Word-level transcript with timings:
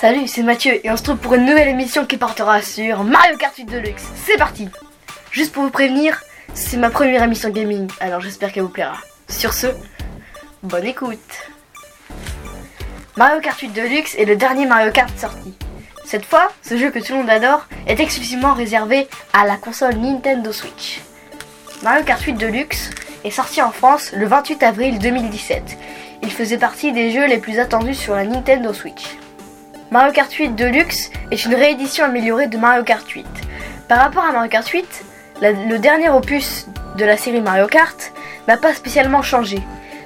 Salut, 0.00 0.28
c'est 0.28 0.44
Mathieu 0.44 0.78
et 0.86 0.92
on 0.92 0.96
se 0.96 1.02
trouve 1.02 1.16
pour 1.16 1.34
une 1.34 1.44
nouvelle 1.44 1.66
émission 1.66 2.06
qui 2.06 2.18
portera 2.18 2.62
sur 2.62 3.02
Mario 3.02 3.36
Kart 3.36 3.56
8 3.56 3.64
Deluxe. 3.64 4.04
C'est 4.14 4.36
parti 4.36 4.68
Juste 5.32 5.52
pour 5.52 5.64
vous 5.64 5.70
prévenir, 5.70 6.22
c'est 6.54 6.76
ma 6.76 6.88
première 6.88 7.24
émission 7.24 7.50
gaming, 7.50 7.90
alors 7.98 8.20
j'espère 8.20 8.52
qu'elle 8.52 8.62
vous 8.62 8.68
plaira. 8.68 8.98
Sur 9.28 9.52
ce, 9.52 9.66
bonne 10.62 10.86
écoute 10.86 11.50
Mario 13.16 13.40
Kart 13.40 13.58
8 13.58 13.70
Deluxe 13.70 14.14
est 14.14 14.24
le 14.24 14.36
dernier 14.36 14.66
Mario 14.66 14.92
Kart 14.92 15.10
sorti. 15.18 15.58
Cette 16.04 16.24
fois, 16.24 16.52
ce 16.62 16.78
jeu 16.78 16.92
que 16.92 17.00
tout 17.00 17.14
le 17.14 17.18
monde 17.18 17.30
adore 17.30 17.66
est 17.88 17.98
exclusivement 17.98 18.54
réservé 18.54 19.08
à 19.32 19.46
la 19.46 19.56
console 19.56 19.96
Nintendo 19.96 20.52
Switch. 20.52 21.00
Mario 21.82 22.04
Kart 22.04 22.22
8 22.22 22.34
Deluxe 22.34 22.90
est 23.24 23.32
sorti 23.32 23.60
en 23.60 23.72
France 23.72 24.12
le 24.12 24.28
28 24.28 24.62
avril 24.62 25.00
2017. 25.00 25.76
Il 26.22 26.30
faisait 26.30 26.56
partie 26.56 26.92
des 26.92 27.10
jeux 27.10 27.26
les 27.26 27.38
plus 27.38 27.58
attendus 27.58 27.96
sur 27.96 28.14
la 28.14 28.24
Nintendo 28.24 28.72
Switch. 28.72 29.16
Mario 29.90 30.12
Kart 30.12 30.30
8 30.30 30.54
Deluxe 30.54 31.10
est 31.30 31.46
une 31.46 31.54
réédition 31.54 32.04
améliorée 32.04 32.46
de 32.46 32.58
Mario 32.58 32.84
Kart 32.84 33.08
8. 33.08 33.24
Par 33.88 33.98
rapport 33.98 34.22
à 34.22 34.32
Mario 34.32 34.50
Kart 34.50 34.68
8, 34.68 35.04
le 35.40 35.78
dernier 35.78 36.10
opus 36.10 36.66
de 36.98 37.06
la 37.06 37.16
série 37.16 37.40
Mario 37.40 37.66
Kart 37.68 38.12
n'a 38.46 38.58
pas 38.58 38.74
spécialement 38.74 39.22
changé. 39.22 39.60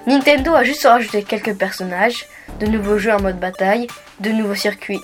Nintendo 0.06 0.54
a 0.54 0.62
juste 0.62 0.84
rajouté 0.84 1.24
quelques 1.24 1.56
personnages, 1.56 2.26
de 2.60 2.66
nouveaux 2.66 2.96
jeux 2.96 3.12
en 3.12 3.20
mode 3.20 3.40
bataille, 3.40 3.88
de 4.20 4.30
nouveaux 4.30 4.54
circuits. 4.54 5.02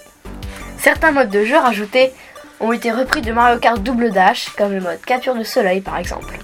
Certains 0.79 1.11
modes 1.11 1.31
de 1.31 1.43
jeu 1.43 1.57
rajoutés 1.57 2.13
ont 2.61 2.71
été 2.71 2.93
repris 2.93 3.21
de 3.21 3.33
Mario 3.33 3.59
Kart 3.59 3.83
Double 3.83 4.13
Dash, 4.13 4.49
comme 4.51 4.73
le 4.73 4.81
mode 4.81 5.01
capture 5.05 5.35
de 5.35 5.43
soleil 5.43 5.81
par 5.81 5.99
exemple. 5.99 6.39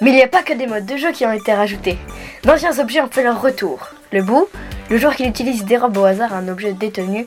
Mais 0.00 0.08
il 0.08 0.16
n'y 0.16 0.22
a 0.22 0.28
pas 0.28 0.42
que 0.42 0.54
des 0.54 0.66
modes 0.66 0.86
de 0.86 0.96
jeu 0.96 1.12
qui 1.12 1.26
ont 1.26 1.32
été 1.32 1.52
rajoutés. 1.52 1.98
D'anciens 2.44 2.78
objets 2.78 3.02
ont 3.02 3.10
fait 3.10 3.22
leur 3.22 3.42
retour. 3.42 3.90
Le 4.10 4.22
bout, 4.22 4.48
le 4.88 4.96
joueur 4.96 5.16
qui 5.16 5.26
utilise 5.26 5.66
dérobe 5.66 5.98
au 5.98 6.04
hasard 6.04 6.32
un 6.32 6.48
objet 6.48 6.72
détenu 6.72 7.26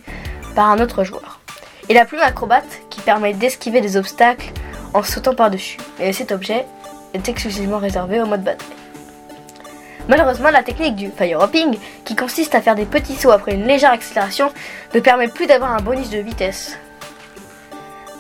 par 0.58 0.72
un 0.72 0.80
autre 0.80 1.04
joueur. 1.04 1.40
Et 1.88 1.94
la 1.94 2.04
plume 2.04 2.22
acrobate 2.24 2.82
qui 2.90 3.00
permet 3.02 3.34
d'esquiver 3.34 3.80
des 3.80 3.96
obstacles 3.96 4.50
en 4.96 5.04
sautant 5.04 5.36
par-dessus. 5.36 5.78
Et 6.00 6.12
cet 6.14 6.32
objet 6.32 6.66
est 7.14 7.30
exclusivement 7.30 7.78
réservé 7.78 8.20
au 8.20 8.26
mode 8.26 8.44
bataille. 8.44 8.66
Malheureusement, 10.08 10.50
la 10.50 10.64
technique 10.64 10.96
du 10.96 11.12
fire 11.12 11.42
hopping, 11.42 11.78
qui 12.06 12.16
consiste 12.16 12.56
à 12.56 12.62
faire 12.62 12.74
des 12.74 12.86
petits 12.86 13.14
sauts 13.14 13.30
après 13.30 13.54
une 13.54 13.68
légère 13.68 13.92
accélération, 13.92 14.52
ne 14.96 15.00
permet 15.00 15.28
plus 15.28 15.46
d'avoir 15.46 15.74
un 15.74 15.82
bonus 15.82 16.10
de 16.10 16.18
vitesse. 16.18 16.76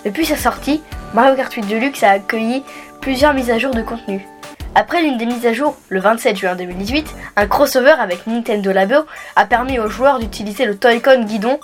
Depuis 0.05 0.27
sa 0.27 0.37
sortie, 0.37 0.83
Mario 1.15 1.35
Kart 1.35 1.51
8 1.51 1.63
Deluxe 1.63 2.03
a 2.03 2.11
accueilli 2.11 2.63
plusieurs 3.01 3.33
mises 3.33 3.49
à 3.49 3.57
jour 3.57 3.73
de 3.73 3.81
contenu. 3.81 4.27
Après 4.75 5.01
l'une 5.01 5.17
des 5.17 5.25
mises 5.25 5.47
à 5.47 5.53
jour, 5.53 5.75
le 5.89 5.99
27 6.01 6.37
juin 6.37 6.55
2018, 6.55 7.15
un 7.35 7.47
crossover 7.47 7.95
avec 7.99 8.27
Nintendo 8.27 8.71
Labo 8.71 9.07
a 9.35 9.45
permis 9.45 9.79
aux 9.79 9.89
joueurs 9.89 10.19
d'utiliser 10.19 10.65
le 10.65 10.77
Toy-Con 10.77 11.23
guidon 11.23 11.59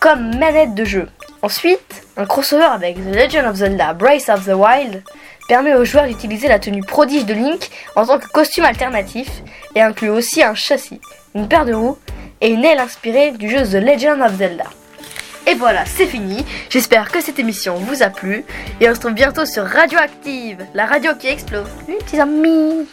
comme 0.00 0.36
manette 0.38 0.74
de 0.74 0.84
jeu. 0.84 1.08
Ensuite, 1.42 2.02
un 2.16 2.24
crossover 2.24 2.64
avec 2.64 2.96
The 2.96 3.14
Legend 3.14 3.46
of 3.46 3.56
Zelda 3.56 3.92
Brace 3.92 4.28
of 4.30 4.46
the 4.46 4.54
Wild 4.54 5.02
permet 5.46 5.74
aux 5.74 5.84
joueurs 5.84 6.06
d'utiliser 6.06 6.48
la 6.48 6.58
tenue 6.58 6.82
prodige 6.82 7.26
de 7.26 7.34
Link 7.34 7.70
en 7.96 8.06
tant 8.06 8.18
que 8.18 8.28
costume 8.28 8.64
alternatif 8.64 9.28
et 9.74 9.82
inclut 9.82 10.08
aussi 10.08 10.42
un 10.42 10.54
châssis, 10.54 11.00
une 11.34 11.48
paire 11.48 11.66
de 11.66 11.74
roues 11.74 11.98
et 12.40 12.48
une 12.48 12.64
aile 12.64 12.78
inspirée 12.78 13.32
du 13.32 13.50
jeu 13.50 13.62
The 13.62 13.82
Legend 13.82 14.22
of 14.22 14.36
Zelda. 14.36 14.64
Et 15.46 15.54
voilà, 15.54 15.84
c'est 15.84 16.06
fini. 16.06 16.44
J'espère 16.70 17.10
que 17.10 17.20
cette 17.20 17.38
émission 17.38 17.74
vous 17.76 18.02
a 18.02 18.08
plu 18.08 18.44
et 18.80 18.88
on 18.88 18.92
se 18.92 18.98
retrouve 18.98 19.14
bientôt 19.14 19.44
sur 19.44 19.64
Radioactive, 19.64 20.64
la 20.74 20.86
radio 20.86 21.14
qui 21.14 21.28
explose. 21.28 21.68
Les 21.88 21.96
petits 21.96 22.20
amis. 22.20 22.86